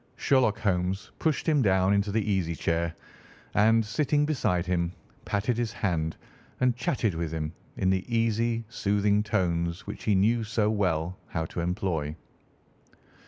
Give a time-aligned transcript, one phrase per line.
[0.15, 2.95] Sherlock Holmes pushed him down into the easy chair
[3.53, 4.91] and, sitting beside him,
[5.25, 6.17] patted his hand
[6.59, 11.45] and chatted with him in the easy, soothing tones which he knew so well how
[11.45, 12.15] to employ.